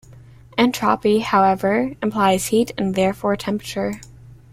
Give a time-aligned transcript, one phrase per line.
[0.57, 4.01] Entropy, however, implies heat and therefore temperature.